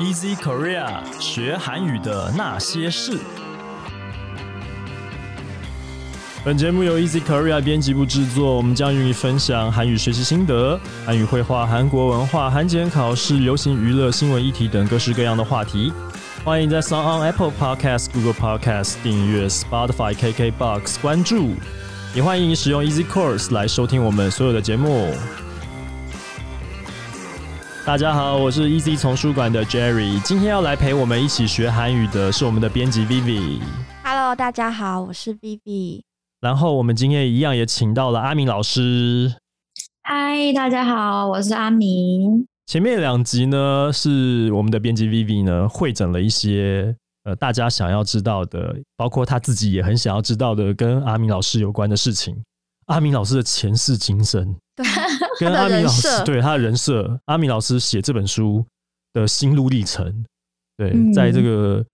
[0.00, 3.18] Easy Korea 学韩语的那些事。
[6.42, 15.92] 本节目由 Easy Korea 编辑部制作，我们将与你分享韩语学习心得、韩语绘画、韩国文化、韩检考试、流行娱乐、新闻议题等各式各样的话题。
[16.46, 21.50] 欢迎在 s o n on Apple Podcast、Google Podcast 订阅、Spotify、KKBox 关注，
[22.14, 25.12] 也欢迎使用 Easy Course 来收听我们所有的节目。
[27.90, 33.58] 大家好，我是 Easy 丛书馆的 Jerry，今天要来陪我们一起学韩语的是我们的编辑 Vivi。
[34.04, 36.02] Hello，大家好，我是 Vivi。
[36.40, 39.34] 然后我们今天一样也请到了阿明老师。
[40.04, 42.46] 嗨，大家好，我是阿明。
[42.68, 52.40] 前面两集呢，是我们的编辑 Vivi 呢会诊了一些呃大家想要知道的，包括他自己也很想要知道的跟阿明老师有关的事情。
[52.86, 54.86] 阿明老师的前世今生，对，
[55.40, 58.64] 跟阿米老师对他的人设，阿米老师写这本书
[59.14, 60.24] 的心路历程，
[60.76, 61.84] 对，嗯在这个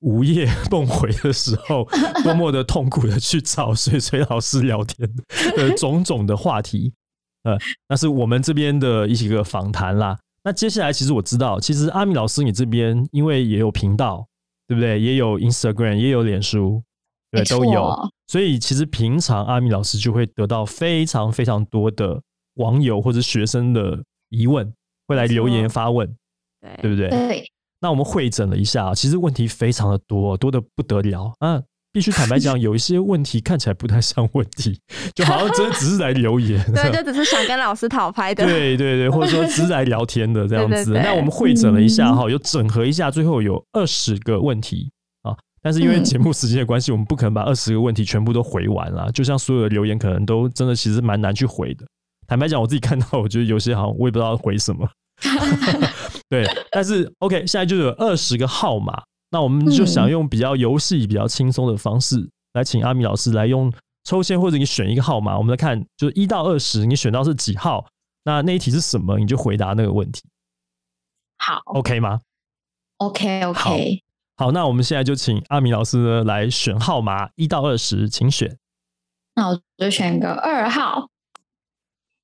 [0.00, 1.86] 午夜 梦回的时候，
[2.24, 5.08] 多么的痛苦的去找水水老师聊天
[5.54, 6.94] 的种种的话题，
[7.42, 7.58] 呃，
[7.88, 10.18] 那是我们这边的一些个访谈啦。
[10.44, 14.26] 那接下来，其实我知道，其实阿米老师你这边因为也有频道，
[14.66, 14.98] 对不对？
[14.98, 16.82] 也有 Instagram，也有脸书，
[17.30, 17.94] 对，都有。
[18.28, 22.22] 所以其实平常阿米老师就会得到非常非常多的
[22.58, 24.72] 网友或者学生的疑问，
[25.08, 26.06] 会来留言发问，
[26.60, 27.08] 对对不对？
[27.08, 27.44] 对，
[27.80, 31.62] 那我们会诊了一下，其实问题非常的多，多的不得了啊！
[31.90, 34.78] 必须坦白讲， 有一些问题看起来不太像问题，
[35.16, 38.44] 就好像真的只是来留言， 对，就只是想跟老师讨拍的。
[38.44, 40.70] 对对对，或者说只是来聊天的这样子。
[40.70, 44.90] 对对对那我们会诊了一下哈，有整合一下，最后有二十个问题
[45.22, 45.34] 啊。
[45.62, 49.10] 但是因为嗯节目时间的关系，我们不可能把二十个问题全部都回完了。
[49.12, 51.86] 就像所有的留言，可能都真的其实蛮难去回的。
[52.28, 54.88] 坦白讲，我自己看到，我觉得有些好像我也不知道回什么。
[56.28, 63.72] 对，但是 OK，现在就有二十个号码，那我们就想用比较游戏、比较轻松的方式来请阿米老师来用
[64.04, 67.84] 抽签，或者你选一个号码，我们来看，就是一到二十，你选到是几号？
[68.24, 69.18] 那那一题是什么？
[69.18, 70.22] 你就回答那个问题
[71.38, 72.20] 好，OK 吗
[72.98, 74.02] ？，OK OK，
[74.36, 78.58] 好，那我们现在就请阿米老师呢来选号码一到二十，请选
[79.34, 81.08] 那我就选个二号。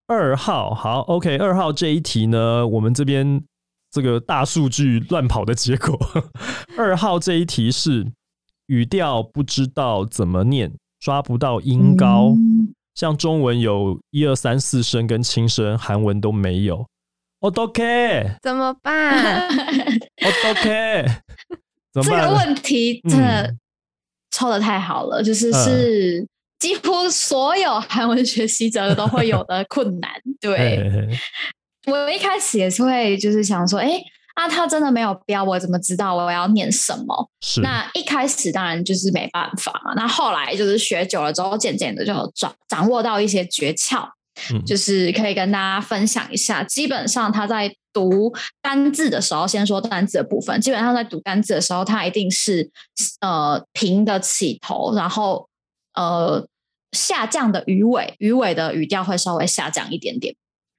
[0.07, 0.75] 二号。
[0.75, 3.43] 好，OK，二号这一题呢，我们这边
[3.91, 5.99] 这个大数据乱跑的结果，
[6.79, 8.13] 二号这一题是
[8.67, 12.35] 语调不知道怎么念，抓不到音高。
[12.37, 16.87] 嗯像中文有一二三四声跟轻声，韩文都没有。
[17.41, 21.05] OK，OK， 怎么办？OK，
[21.93, 22.11] 怎么这？
[22.11, 23.59] 个问题真的嗯
[24.31, 26.29] 抽的太好了，就是嗯是
[26.59, 30.11] 几乎所有韩文学习者都会有的困难。
[30.41, 30.83] 对
[31.87, 34.01] 我一开始也是会就是想说，哎，
[34.35, 37.29] 啊，他真的没有标，我怎么知道我要念什么？
[37.43, 44.09] 是那一开始当然就是没办法嘛，那后来就是学久了之后，渐渐的就掌掌握到一些诀窍，
[44.53, 46.63] 嗯就是可以跟大家分享一下。
[46.63, 48.33] 基本上他在读
[48.63, 52.71] 单字的时候，先说单字的部分，基本上在读单字的时候，他一定是
[53.21, 55.47] 呃平的起头，然后
[55.95, 56.47] 呃
[56.93, 60.35] 下降的鱼尾，鱼尾的语调会稍微下降一点点。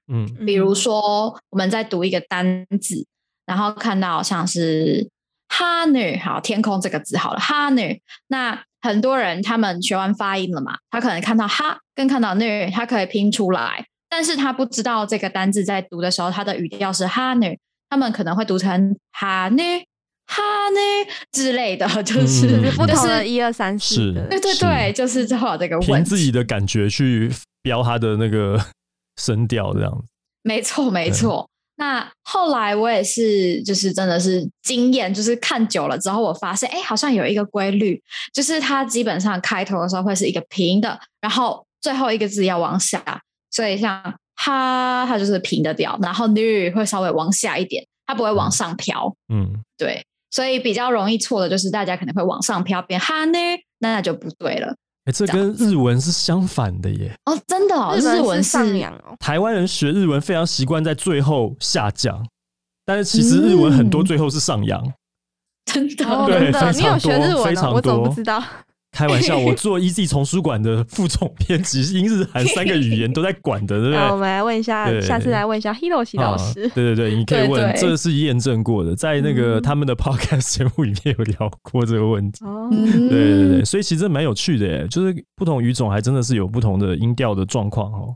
[0.08, 3.06] 嗯比如说，我们在读一个单字，
[3.46, 5.10] 然后看到像是
[5.50, 8.00] honor，好，天空这个字好了，honor。
[8.28, 17.58] 那很多人他们学完发音了嘛，他可能看到哈跟看到 ner，他可以拼出来，但是他不知道这个单字在读的时候，它的语调是 honor，
[17.90, 18.96] 他们可能会读成
[20.28, 20.66] honor。
[20.76, 24.14] honor 之类的，就是、嗯就是不同就是的一二三四。
[24.30, 26.10] 对对对，就是最后这个凭问题。
[26.10, 27.32] 自己的感觉去
[27.62, 28.60] 标他的那个
[29.22, 30.08] 声调，这样子。
[30.44, 31.48] 没错，没错。
[31.78, 38.02] 那后来我也是，就是真的是经验，就是看久了之后，我发现，哎，好像有一个规律，
[38.34, 43.04] 就是它基本上开头的时候会是一个平的，然后最后一个字要往下，
[43.52, 44.02] 所以像
[44.36, 49.14] 哈，它就是平的调，然后女会稍微往下一点，它不会往上飘。
[49.28, 50.02] 嗯，对，
[50.36, 53.38] 所以比较容易错的就是大家可能会往上飘，变哈呢，
[53.80, 54.76] 那就不对了。
[55.06, 57.16] 哎、这跟日文是相反的耶。
[57.24, 62.22] 哦，真的哦，日日文上是扬哦，台湾人学日文非常习惯在最后下降，
[62.86, 64.84] 但是其实日文很多最后是上扬。
[65.72, 67.72] 真的，哦对真的，非你有学日文哦？
[67.76, 68.44] 我怎么不知道？
[68.96, 74.00] 开玩笑，我做 Easy 丛书馆的副总编辑，英日韩三个语言都在管的，对不对？
[74.08, 76.54] 我们来问一下，下次来问一下 Hiroshi 老啊师。
[76.70, 82.46] 对对对，你可以问，这是验证过的，在那个嗯他们的 podcast 节目里面有聊过这个问题。
[82.46, 88.16] 哦，嗯对对对，所以其实蛮有趣的耶，就是不同语种还真的是有不同的音调的状况哦。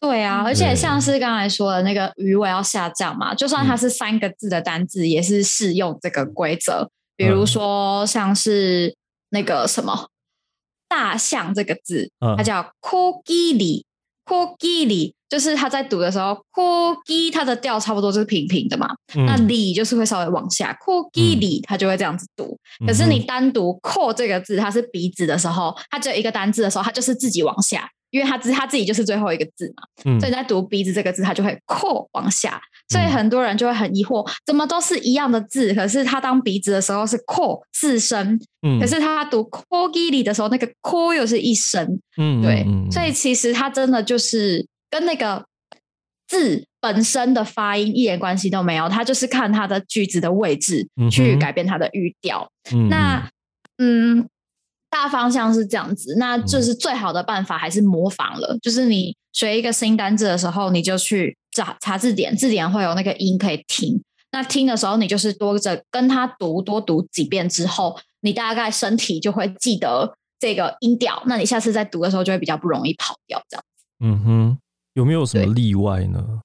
[0.00, 6.90] 对啊，嗯而且像是刚才说的那个鱼尾要下降嘛，就算它嗯是三个字的单字，也是适用这个规则。
[7.16, 8.94] 比嗯如说像是
[9.30, 10.08] 那个什么
[10.88, 13.84] 大象这个字，嗯它叫 “kogi 里
[14.26, 22.58] ”，“kogi 里”就是它在读的时候，“kogi” 它的调差不多就是平平的嘛，那嗯里就是会稍微往下，“kogi 里”它就会这样子读。
[22.86, 29.84] 可是你单读 “ko” 这个字，它是鼻子的时候，它只有一个单字的时候，它就是自己往下，因为它自它自己就是最后一个字嘛。
[30.04, 32.60] 嗯所以你在读鼻子这个字，它就会扩往下，
[32.90, 33.10] 所以嗯。
[33.10, 38.78] 很多人就会很疑惑，怎么都是一样的字，可是他当鼻子的时候是扩四声，嗯。
[38.78, 39.48] 可是他读
[40.10, 45.44] 里的时候，那个 ko 又是一声，嗯对，所以其实它真的就是跟那个
[46.26, 52.50] 字本身的发音一点关系都没有，它就是看它的句子的位置嗯去改变它的语调。
[52.72, 53.28] 嗯那
[53.78, 54.28] 嗯，
[54.90, 58.58] 大方向是这样子，那就是最好的办法还是模仿了。
[58.62, 64.02] 就是你学一个新单字的时候，你就去查查字典，字典会有那个音可以听。
[64.32, 71.22] 那听的时候，你就是多着跟他读，多读几遍之后，你大概身体就会记得这个音调。
[71.26, 73.42] 那你下次在读的时候就会比较不容易跑掉。
[73.48, 74.58] 这样子嗯哼，
[74.94, 76.40] 有没有什么例外呢？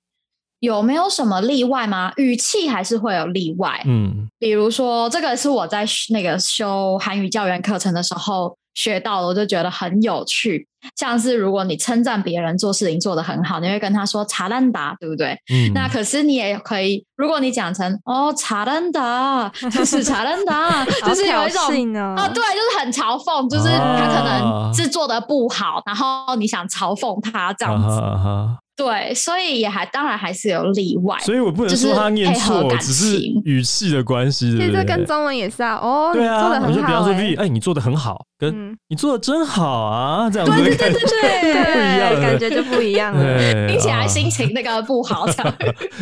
[0.61, 2.11] 有没有什么例外吗？
[2.15, 3.83] 语气还是会有例外。
[3.85, 10.67] 嗯比如说，这个是我在那个修韩语教员课程的时候学到了，我就觉得很有趣。
[10.95, 15.35] 像是如果你称赞别人做事情做得很好，你会跟他说“查兰达”，对不对？
[15.51, 21.61] 嗯，那可是你也可以，如果你讲成“哦，查兰达”，就是查兰达， 就是有一种
[22.15, 27.99] 啊对，就是很嘲讽，就是他可啊能是做的不好，然后你想嘲讽他这样子。
[28.75, 31.17] 对，所以也还当然还是有例外。
[31.19, 34.51] 所以我不能就是说他念错，只是情语气的关系？
[34.57, 35.75] 其实跟中文也是啊。
[35.75, 37.29] 哦，你对啊，做的我就比方说很好欸。
[37.29, 43.23] V，哎，你做的很好，跟嗯，你做的真好啊，这样子对对对，对不一样感觉就不一样了。
[43.23, 45.55] 对听起来啊心情那个不好，这样。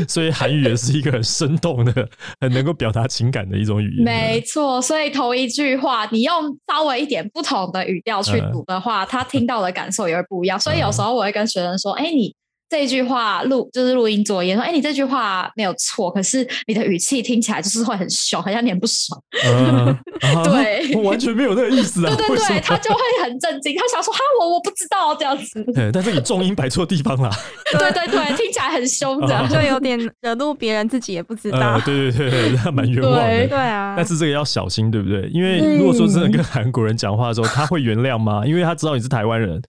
[0.08, 2.10] 所以韩语也是一个很生动的、
[2.42, 4.04] 很能够表达情感的一种语言。
[4.04, 6.34] 没错，所以同一句话你用
[6.68, 10.60] 稍微一点不同的语调去读的话，他听到的感受也会不一样。
[10.60, 12.34] 所以有时候我会跟学生说：“哎，你
[12.74, 19.22] 这句话录就是录音作业，说哎，你这句话没有错，可是你的语气听起来就是会很凶，好像你很不爽。
[19.46, 19.86] 嗯，
[20.22, 22.16] 啊对我完全没有那个意思啊。
[22.16, 25.64] 对对对，他就会很震惊，他想说：“哈，我我不知道这样子。
[25.76, 27.30] 对，但是你重音摆错地方了。
[27.78, 29.48] 对对对，听起来很凶这样。
[29.48, 31.82] 就有点惹怒别人，自己也不知道呃，。
[31.86, 33.50] 对对对蛮冤枉对的。
[33.50, 35.30] 对啊，但是这个要小心，对不对？
[35.32, 38.44] 因为如果说真的跟韩国人讲话的时候，他会原谅吗？
[38.48, 39.62] 因为他知道你是台湾人，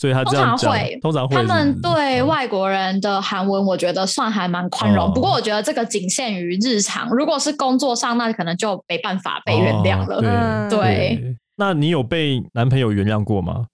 [0.00, 5.08] 所以他这样通常会，通常会他们对嗯外国人的韩文，我觉得算还蛮宽容。
[5.08, 10.16] 哦不过我觉得这个仅限于日常，如果是工作上，那可能就没办法被原谅了。
[10.16, 13.66] 哦对嗯对那你有被男朋友原谅过吗？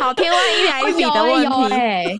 [0.00, 1.74] 好天外一来一笔有的问欸有题。
[1.74, 2.16] 欸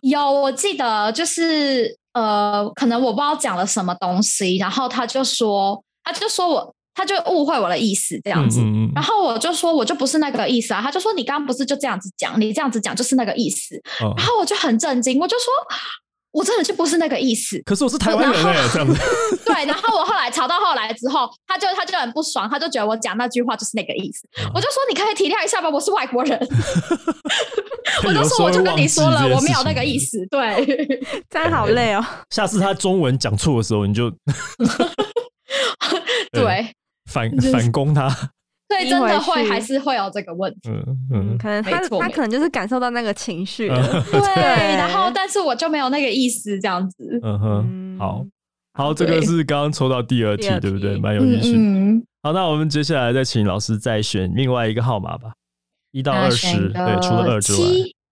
[0.00, 8.60] 有，我记得就是呃，可能我不知道讲了什么东西，然后他就说，他就说我，他就误会我的意思这样子。
[8.60, 10.80] 嗯嗯然后我就说，我就不是那个意思啊。
[10.82, 13.80] 他就说，你刚刚不是就这样子讲，你这样子讲就是那个意思。
[14.16, 15.52] 然后我就很震惊，我就说，
[16.32, 17.60] 我真的就不是那个意思。
[17.64, 18.94] 可是我是台湾人哎、这样子。
[19.44, 24.26] 对，然后我后来吵到后来之后，他就他就很不爽，他就觉得我讲那句话就是那个意思。
[24.42, 26.38] 嗯我就说你可以体谅一下吧，我是外国人。
[28.04, 29.98] 我就说我就跟你说了，我没有那个意。
[29.98, 30.26] 思。
[30.30, 30.66] 对，
[31.30, 32.04] 这样好累哦。
[32.30, 34.18] 下次他中文讲错的时候，你就对，
[37.06, 38.08] 反反攻他。
[38.68, 40.68] 所以真的会还是会有这个问题。
[40.70, 43.68] 嗯嗯，嗯可能他他可能就是感受到那个情绪。
[44.10, 47.20] 对，对然后但是我就没有那个意思，这样子。
[47.22, 48.26] 嗯哼，嗯好
[48.74, 50.98] 好，这个是刚刚抽到第二题对不对？
[50.98, 51.52] 蛮有意思。
[51.56, 55.32] 嗯，好，那我们接下来再请老师再选另外一个号码吧，
[55.92, 57.60] 一到二十，对，除了二之外。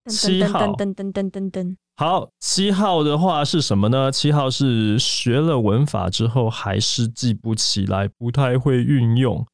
[0.07, 4.11] 七号噔噔噔噔噔噔，好，七号的话是什么呢？
[4.11, 9.47] 七号是学了文法之后还是记不起来，不太会运用。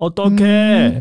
[0.00, 0.44] OK，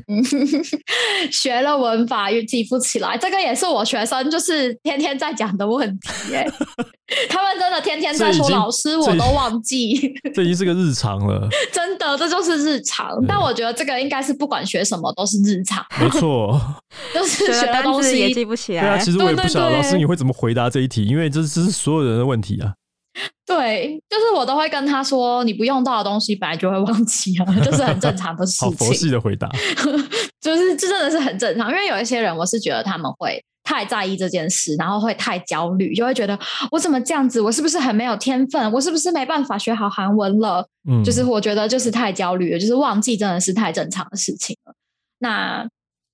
[0.07, 0.23] 嗯
[1.31, 6.45] 学了文法又记不起来，这个也是我学生就是天天在讲的问题耶。
[7.27, 13.09] 他们真的天天在说老师，我都忘记，这已经是个日常了， 真的这就是日常。
[13.27, 16.59] 但我觉得这个应该是不管学什么都是日常，没错。
[17.13, 19.11] 就是学了学了单东西也西记不起来对啊，其。
[19.11, 22.73] 实我也不晓得老师你会怎么回答这一题，因为这这是所有人的问题啊。
[23.45, 28.93] 对，就是我都会跟他说，你不用到的东西本来就会忘记啊，这是很正常的事情好佛。
[28.93, 29.49] 系的回答。
[30.39, 36.37] 就是这真的是很正常，因为有一些人，我是觉得他们会太在意这件事，然后会太焦虑，就会觉得
[36.71, 40.65] 我怎么这样子，我是不是很没有天分，我是不是没办法学好韩文了？
[40.89, 44.73] 嗯，就是我觉得就是太焦虑了，就是忘记真的是太正常的事情了。
[45.17, 45.67] 那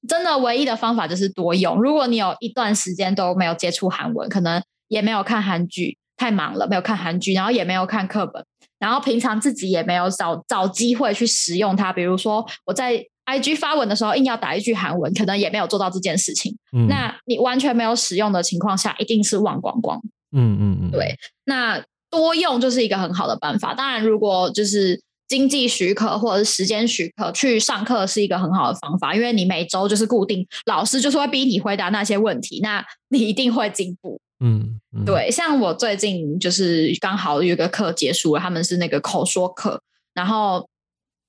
[0.08, 1.80] 真的唯一的方法就是多用。
[1.82, 8.46] 如果你有一段时间都没有接触韩文，可能也没有看韩剧，太忙了没有看韩剧，然后也没有看课本，
[8.80, 11.92] 然后平常自己也没有找找机会去使用它。
[11.92, 16.56] 比如说我在 IG 发文的时候硬要打一句韩文，可能也没有做到这件事情。
[16.72, 20.00] 嗯那你完全没有使用的情况下，一定是忘光光。
[20.32, 23.74] 嗯嗯嗯，对，那多用就是一个很好的办法。
[23.74, 34.20] 当然，如果就是经济许可或者是时间许可，去上课是一个很好的方法，因为你每周就是固定，老师就是会逼你回答那些问题，那你一定会进步。
[34.40, 39.82] 嗯，嗯，对，像我最近就是刚好有一个课结束了，他们是那个口说课，
[40.14, 40.68] 然后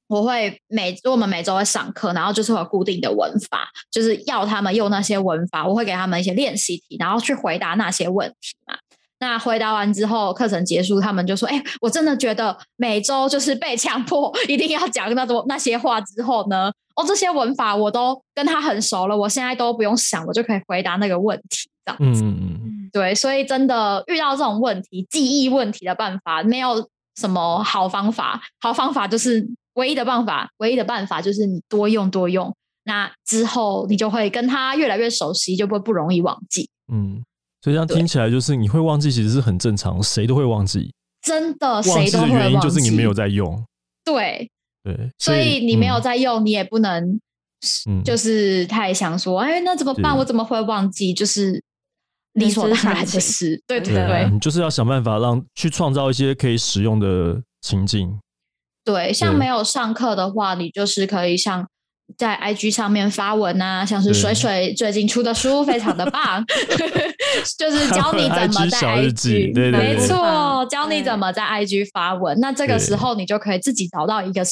[0.09, 8.77] 我会每我们每周会上课，然后就是有固定的文法，就是要他们用那些文法，我会给他们一些练习题，然后去回答那些问题嘛。
[9.19, 22.23] 那回答完之后，课程结束，他们就说：“哎、我真的觉得每周就是被强迫一定要讲那种那些话之后呢，哦，这些文法我都跟他很熟了，我现在都不用想，我就可以回答那个问题，这样子。
[22.23, 22.56] 嗯嗯嗯，嗯，
[22.97, 26.89] 对，所以真的遇到这种问题，记忆问题的办法没有
[27.21, 36.71] 什么好方法，好方法就是唯一的办法，唯一的办法就是你多用多用，那之后你就会跟他越来越熟悉，就不会不容易忘记。
[36.91, 37.23] 嗯，
[37.61, 40.91] 所以这样听起来就是你会忘记，其实是很正常，谁都会忘记。
[41.21, 43.63] 真的，忘谁都会记的原因忘记就是你没有在用，
[44.07, 44.51] 对，
[44.83, 47.21] 对，所以你没有嗯在用，你也不能
[47.91, 50.17] 嗯就是太想说，哎，那怎么办？
[50.17, 51.13] 我怎么会忘记？
[51.13, 51.63] 就是
[52.37, 53.61] 理所当然的事。
[53.67, 53.95] 对对。
[53.95, 58.19] 对你就是要想办法让去创造一些可以使用的情境。
[58.85, 61.67] 对，像没有上课的话，你就是可以像
[62.17, 66.45] 在 IG 上面发文啊，像是水水最近出的书非常的棒，
[67.59, 69.81] 就是教你怎么在 小日记 IG，对对。
[69.81, 72.39] 没错，教你怎么在 IG 发文。
[72.39, 74.45] 那这个时候你就可以自己找到一个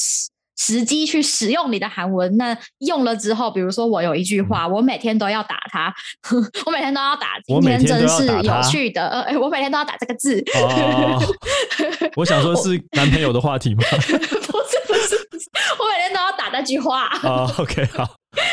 [0.55, 2.35] 时时机去使用你的韩文。
[2.37, 5.93] 那用了之后，比如说我有一句话，我每天都要打它，
[6.65, 10.43] 我每天都要打，今天真是有趣的，呃，哎我每天都要打这个字。
[10.55, 11.21] 哦，
[12.17, 13.83] 我想说是男朋友的话题吗？
[13.95, 14.94] 不是
[15.79, 17.07] 我每天都要打那句话。
[17.23, 18.05] 哦，OK，好，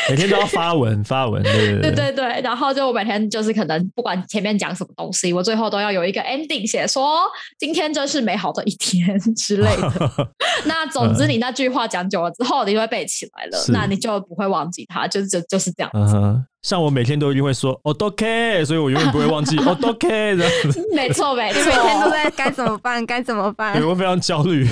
[0.09, 7.21] 每天都要发文 发文，对对对对对，然后就我每天就是可能不管前面讲什么东西，我最后都要有一个 ending 写说
[7.57, 10.29] 今天真是美好的一天之类的。
[10.65, 15.89] 那总之你那句话讲久了之后，你就会背起来了，那你就不会忘记它，就就就是这样。
[15.93, 20.87] 嗯哼，像我每天都一定会说哦都 OK，所以我永远不会忘记 哦都 OK 这样子。
[20.95, 23.05] 没错没错，每天都在该怎么办？
[23.05, 23.85] 该怎么办对？
[23.85, 24.65] 我非常焦虑，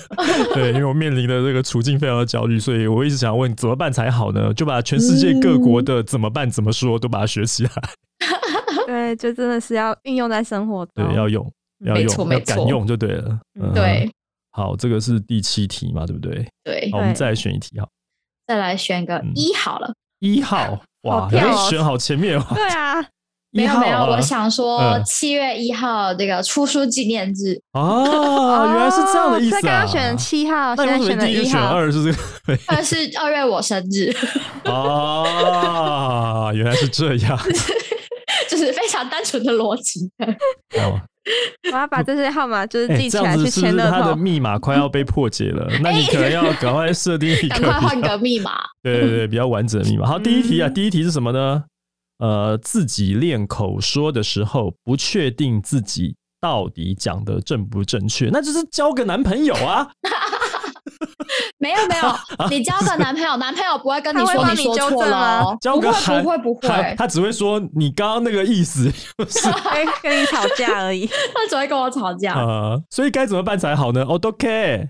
[0.54, 4.52] 对，因为我面临的这个处境非常的焦虑，所以我一直想问怎么办才好呢？
[4.52, 7.70] 就把全世界各国的怎么办怎么说都把它学起来，
[8.86, 10.92] 对，就真的是要运用在生活中。
[10.94, 11.50] 对，要用，
[11.84, 13.40] 要用，要错没错敢用就对了。
[13.58, 14.10] 嗯对，
[14.50, 16.46] 好，这个是第七题嘛，对不对？
[16.62, 17.88] 对好，我们再来选一题，好，
[18.46, 19.94] 再来选个嗯一好了。
[20.20, 22.94] 一号，哇，好跳哦哎选好前面哦，对啊，
[23.52, 29.60] 没有没有，我想说嗯七月一号这个出书纪念日， 哦，原来是这样的意思啊！
[29.62, 31.58] 刚刚选七号，现在选了一号。
[31.58, 31.90] 选二？
[31.92, 32.18] 是这个？
[32.68, 34.12] 二是二月我生日，
[34.64, 37.38] 哦，原来是这样。
[38.48, 40.10] 就是非常单纯的逻辑。
[41.70, 44.16] 哦， 我要把这些号码就是哎，记起来去签乐是他的。
[44.16, 45.68] 密码快要被破解了？
[45.82, 48.52] 那你可能要赶快设定一个 赶快换个密码。
[48.82, 50.06] 对对对，比较完整的密码。
[50.06, 51.64] 好，第一题啊，嗯第一题是什么呢？
[52.18, 59.88] 呃，自己练口说的时候，不确定自己到底讲的正不正确，那就是交个男朋友啊。
[61.58, 71.06] 没有没有， 你交个男朋友，男朋友不会跟你说你说错了正吗哦，不会交个韩不会不他会，他只会说你刚刚那个意思就是跟 跟你吵架而已。
[71.06, 72.34] 他只会跟我吵架。
[72.34, 74.04] 呃，所以该怎么办才好呢？
[74.08, 74.88] 哦，都 OK，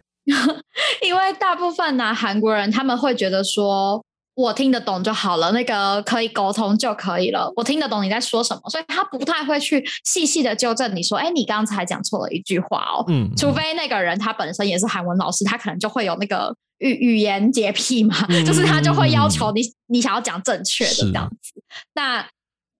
[1.03, 4.03] 因为大部分呢韩国人他们会觉得说。
[4.38, 7.52] 我听得懂就好了，那个可以沟通就可以了。
[7.57, 13.04] 我听得懂你在说什么，所以他不太会去细细的纠正你说，哎，你刚才讲错了一句话哦。
[13.09, 21.61] 嗯，除非那个人他本身也是韩文老师，他可能就会有那个语语言洁癖嘛，嗯就是他就会要求你你想要讲正确的是这样子。
[21.95, 22.25] 那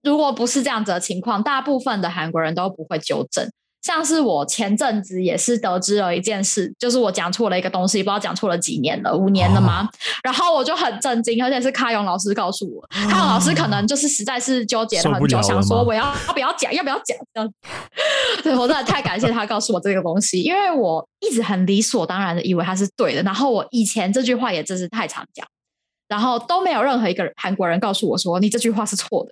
[0.01, 3.51] 如果不是这样子的情况，大部分的韩国人都不会纠正。
[3.81, 9.87] 像是我前阵子也是得知了一件事，就是我讲错了一个东西，不知道讲错了几年了，五年了吗？
[10.23, 17.53] 然后我就很震惊，而且是卡勇老师告诉我，卡勇老师可能就是实在是纠结了很久，想说我要要不要讲，要不要讲这样。
[18.43, 25.47] 对我真的太感谢他告诉我这个东西，因为我一直很理所当然的以为他是对的，然后我以前这句话也真是太常讲，
[26.07, 29.31] 然后都没有任何一个人韩国人告诉我说你这句话是错的。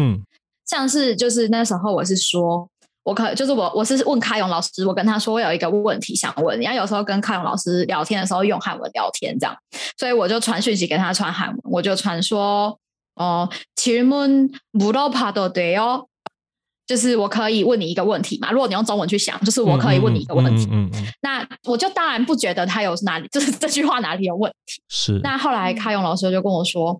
[0.00, 0.24] 嗯
[0.66, 2.66] 像是就是那时候我是说，
[3.03, 9.55] 我可就是我我是问卡勇老师，我跟他说我有一个问题想问你，然后有时候跟卡勇老师聊天的时候用韩文聊天这样，
[9.97, 12.77] 所以我就传讯息给他传韩文，我就传说，
[13.15, 16.05] 哦，질문물어봐도돼요。
[16.85, 18.51] 就是我可以问你一个问题嘛？
[18.51, 20.67] 如果你用中文去想，就是我可以问你一个问题。
[20.71, 21.05] 嗯嗯。
[21.21, 24.81] 那我就当然不觉得他有哪里，就是这句话哪里有问题。
[24.89, 25.19] 是。
[25.21, 26.99] 那后来卡勇老师就跟我说，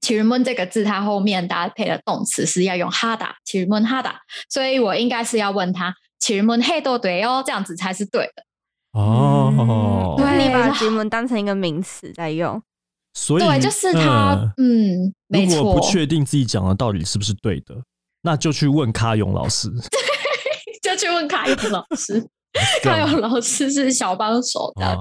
[0.00, 8.42] 其实闷这个字它后面搭配的动词是要用哈达其实闷哈达所以我应该是要问他其实闷嘿多对哦这样子才是对的。
[8.92, 10.16] 哦。
[10.18, 12.60] 那你把结盟当成一个名词在用。
[13.14, 17.74] 所以对就是他嗯如果不确定自己讲的到底是不是对的
[18.20, 19.70] 那就去问卡勇老师。
[19.70, 20.00] 对
[20.82, 22.26] 就去问卡勇老师。
[22.82, 24.96] 卡勇老师是小帮手的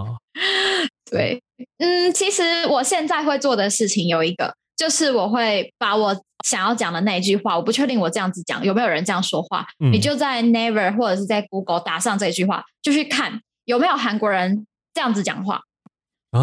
[1.10, 1.42] 对
[1.78, 6.16] 嗯其实我现在会做的事情有一个就是我会把我
[6.46, 15.62] 想要讲的那一句话，我不确定我这样子讲有没有人这样说话，你就在 Never 或者是在 Google 打上这句话，就去看有没有韩国人这样子讲话，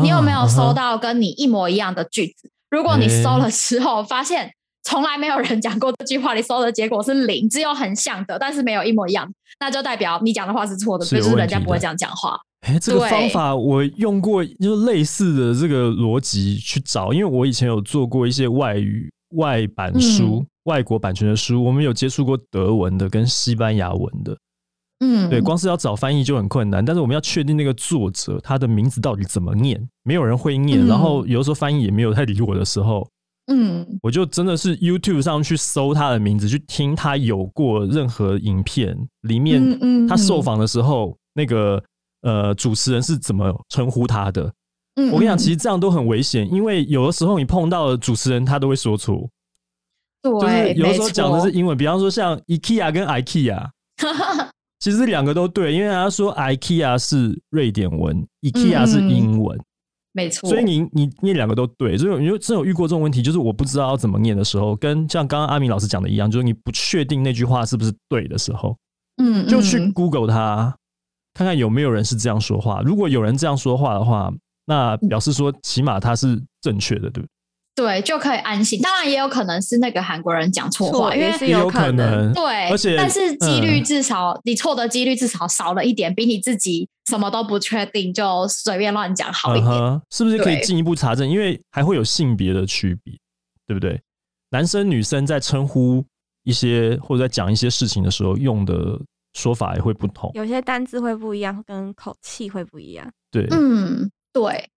[0.03, 2.51] 你有没有搜到跟你一模一样的句子？
[2.71, 4.53] 如果你搜了之后发现。
[4.85, 12.37] 从来没有人讲过这句话，你搜的结果是零，只有很像的，但是没有一模一样，那就代表你讲的话是错的，就是人家不会这样讲话。
[12.63, 24.39] 哎，这个方法我用过，就是类似的这个逻辑去找，因为我以前有做过一些外语外版书、外国版权的书，我们有接触过德文的跟西班牙文的，
[25.01, 33.09] 嗯，对，光是要找翻译就很困难，但是我们要确定那个作者他的名字到底怎么念，没有人会念，然后有的时候翻译也没有太理我的时候。
[33.49, 41.83] 嗯，我就真的是 YouTube 上去搜他的名字，去听他有过任何影片里面，他受访的时候，那个
[42.23, 44.53] 呃主持人是怎么称呼他的？
[44.97, 49.29] 嗯，我跟你讲，其实这样都很危险，因为有的时候你碰到的主持人，他都会说错。
[50.41, 53.69] 对，有的时候讲的是英文，比方说像 IKEA 跟 IKEA，
[54.79, 59.59] 其实两个都对，因为他说 IKEA 是瑞典文，IKEA 是英文。
[60.15, 68.77] 没错，所以你你你两个都对，所以你就真有遇过这种问题，就是我不知道要怎么念的时候，跟像刚刚阿明老师讲的一样，就是你不确定那句话是不是对的时候，
[69.23, 70.77] 嗯，就去 Google 它，
[71.35, 72.81] 看看有没有人是这样说话。
[72.85, 74.33] 如果有人这样说话的话，
[74.67, 77.29] 那表示说起码他是正确的，对不对？
[77.75, 78.79] 对，就可以安心。
[78.83, 82.31] 当然也有可能是那个韩国人讲错话，因为是有可能。
[82.35, 90.01] 对，而且但是几率至少你错的几率至少少了一点，比你自己什么都不确定就随便乱讲好一点。
[90.11, 91.27] 是不是可以进一步查证？
[91.27, 93.15] 因为还会有性别的区别，
[93.67, 93.99] 对不对？
[94.51, 96.05] 男生女生在称呼
[96.45, 99.01] 一些或者在讲一些事情的时候，用的
[99.33, 103.11] 说法也会不同，有些单字会不一样，跟口气会不一样。
[103.31, 104.69] 对，嗯，对，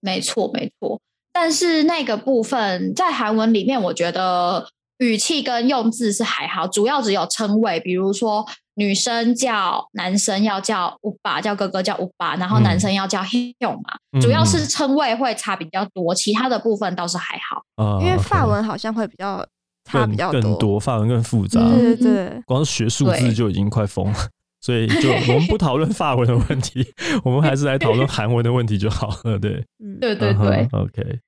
[0.00, 1.00] 没错，没错。
[1.32, 17.62] 但是那个部分在韩文里面，我觉得语气跟用字是还好，主要只有称谓，比如说女生叫男生要叫欧巴，叫哥哥叫欧巴，然后男生要叫 h e 嘛，主要是称谓会差比较多，其他的部分倒是还好。
[18.00, 19.46] 因为法文好像会比较
[19.84, 21.60] 差比较更多，法文更复杂。
[21.70, 24.28] 对对对，光是学数字就已经快疯了，
[24.60, 26.86] 所以就 我们不讨论法文的问题，
[27.24, 29.38] 我们还是来讨论韩文的问题就好了。
[29.38, 29.64] 对，
[30.00, 31.18] 对对对，OK。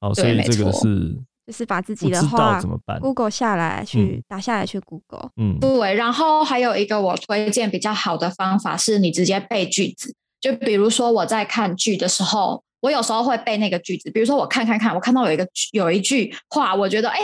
[0.00, 5.30] 好，所以这个是就是把自己的话怎么办？Google 下来去打下来去 Google。
[5.36, 5.94] 嗯，对。
[5.94, 10.14] 然后还有一个我推荐比较好的方法是，你直接背句子。
[10.40, 14.10] 就比如说我在看剧的时候，我有时候会背那个句子。
[14.10, 17.18] 比如说我看看看，我看到有一个有一句话，我觉得哎，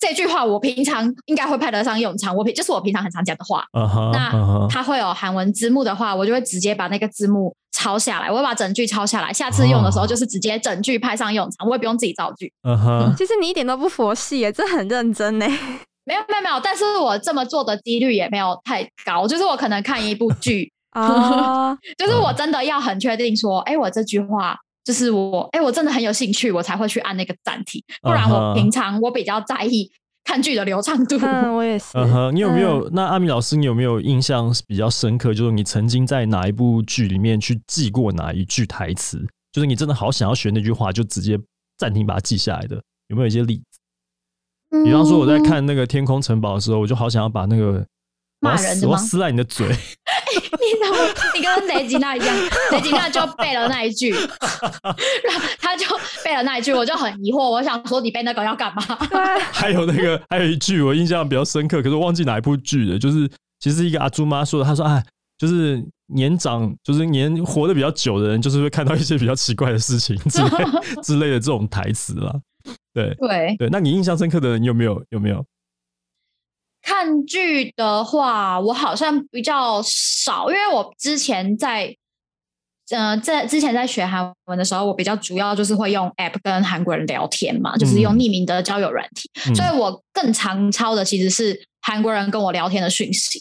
[0.00, 2.34] 这句话我平常应该会派得上用场。
[2.34, 3.64] 我平就是我平常很常讲的话。
[4.12, 4.30] 那
[4.70, 7.54] 它会有韩文字幕的话，我就会直接把那个字幕。
[7.72, 12.52] 抄下来，我会把整句抄下来，下次用的时候就是直接整句派上用场，我也不用自己造句。
[12.68, 15.46] 嗯哼，其实你一点都不佛系耶，这很认真呢。
[16.04, 24.56] 没有没有没有，但是我这么做的几率也没有太高，就是我可能看一部剧啊， 就是我真的要很确定说，哎，我这句话
[24.90, 29.88] 就是我，哎，我真的很有兴趣，我才会去按那个暂停，不然我平常我比较在意。
[30.24, 31.86] 看剧的流畅度，嗯，我也是。
[31.94, 32.88] 嗯哼，你有没有？
[32.90, 35.32] 那阿米老师，你有没有印象比较深刻？
[35.32, 39.24] 就是你曾经在哪一部剧里面去记过哪一句台词？
[39.52, 41.38] 就是你真的好想要学那句话，就直接
[41.78, 44.84] 暂停把它记下来的，有没有一些例子？
[44.84, 47.84] 比方说我在看那个《天空城堡》的时候，我就好想要把那个
[48.40, 49.66] 骂人的我撕烂你的嘴。
[49.66, 49.74] 你
[50.82, 50.98] 怎么？
[51.34, 52.36] 你跟雷吉娜一样，
[52.72, 55.84] 雷吉娜就背了那一句， 然后他就
[56.24, 58.82] 背了那一句，我就很疑惑，我想说你背那个要干嘛？
[59.52, 62.98] 还有那个，还有一句我印象比较深刻，可是忘记哪一部剧了。
[62.98, 65.02] 就是其实一个阿朱妈说的，她说：“哎，
[65.36, 70.48] 就是年长，就是年活得比较久的人，就是会看到一些比较奇怪的事情之类
[71.02, 72.34] 之类的这种台词啦。”
[72.92, 75.02] 对对对，那你印象深刻的人有没有？
[75.10, 75.44] 有没有？
[76.82, 81.94] 看剧的话，我好像比较少，因为我之前在
[82.90, 93.40] 呃，在之前在学韩文的时候，我比较主要就是会用 App 跟韩国人聊天嘛，就是用匿名的交友软体，嗯所以我更常抄的其实是韩国人跟我聊天的讯息。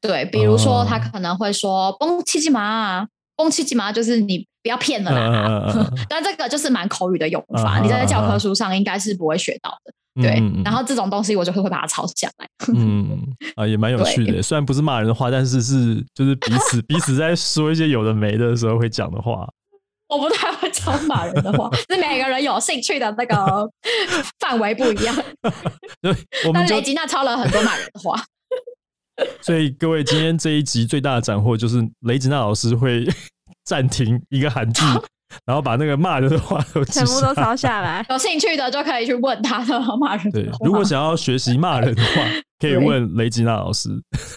[0.00, 5.46] 对，比如说他哦可能会说“崩七七麻”，“崩七七麻”就是你不要骗了啦。
[5.48, 9.92] 嗯嗯嗯嗯 但这个就是蛮口语的用法，嗯你在教科书上应该是不会学到的。
[10.14, 12.46] 对，嗯嗯然后这种东西我就会会把它抄下来。
[12.74, 13.18] 嗯
[13.56, 14.42] 啊，也蛮有趣的。
[14.42, 19.48] 虽然不是骂人的话，但是是就是彼此彼此在说一些有的没的时候会讲的话。
[20.12, 23.66] 我不太会抄骂人的话，是每个人有兴趣的那个
[24.38, 25.16] 范围不一样。
[26.02, 26.14] 对，
[26.46, 28.22] 我们就但雷吉娜抄了很多骂人的话，
[29.40, 33.08] 所以各位今天这一集最大的斩获就是雷吉娜老师会
[33.64, 34.82] 暂停一个韩剧，
[35.46, 38.04] 然后把那个骂人的话都全部都抄下来。
[38.10, 42.22] 有兴趣的就可以去问他的骂人对的话。，如果想要学习骂人的话，
[42.60, 43.90] 可以问雷吉娜老师。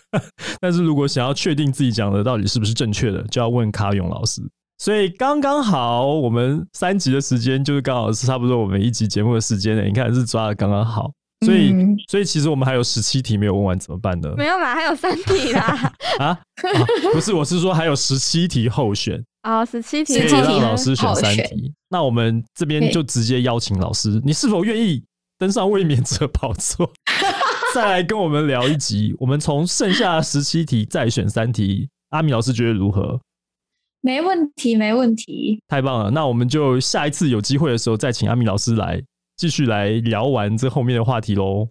[0.62, 4.42] 但是如果想要确定自己讲的到底是不是正确的，就要问卡勇老师。
[4.78, 9.84] 所以刚刚好，我们三集的时间就是刚好是差不多我们一集节目的时间呢。
[9.84, 11.10] 你看是抓的刚刚好，
[11.42, 14.34] 所以、嗯所以其实我们还有十七题没有问完，怎么办呢？
[14.38, 15.94] 没有啦，还有三题啦。
[16.20, 16.40] 啊啊，
[17.12, 21.74] 不是，我是说还有十七题候选， 哦，十七题，可以17题让老师选三题。
[21.90, 25.04] 那我们这边就直接邀请老师，你是否愿意
[25.38, 26.92] 登上卫冕者宝座，
[27.74, 29.16] 再来跟我们聊一集？
[29.20, 33.20] 我们从剩下十七题再选三题，阿米老师觉得如何？
[34.02, 35.60] 没问题，没问题。
[35.68, 36.12] 太棒了！
[36.12, 39.02] 那我们就下一次有机会的时候，再请阿米老师来
[39.38, 41.70] 继续来聊完这后面的话题喽。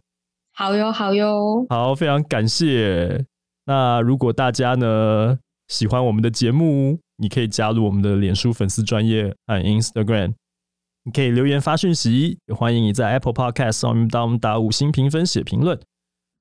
[0.53, 1.67] 好哟，好哟。
[1.69, 3.25] 好，非常感谢。
[3.67, 10.35] 那如果大家呢喜欢我们的节目，你可以加入我们的脸书粉丝专业和 Instagram，
[11.05, 15.81] 你可以留言发讯息，也欢迎你在 Apple Podcast 上面帮我们打五星评分、写评论，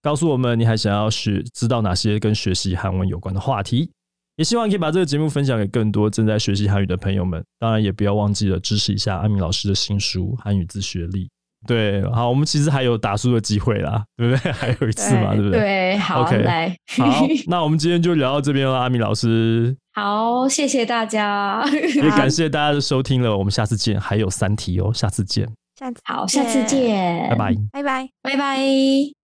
[0.02, 3.92] 告诉我们你还想要学知道哪些跟学习韩文有关的话题。
[4.36, 7.44] 也希望可以把这个节目分享给更多正在学习韩语的朋友们。
[7.60, 11.26] 当然，也不要忘记了支持一下阿明老师的新书《韩语自学力》。
[11.66, 14.52] 对，好，我们其实还有打书的机会啦，对不对？
[14.52, 15.60] 还有一次嘛，对 对不对？
[15.60, 21.64] 对，好 OK 来，好，那我们今天就聊到这边了，阿米老师，好，谢谢大家。
[21.72, 25.48] 也感谢大家的收听了，我们下次见，还有三题哦，下次见，
[25.80, 27.56] 下次好，下次见，拜拜。
[27.72, 28.10] 拜拜。
[28.22, 29.23] 拜拜。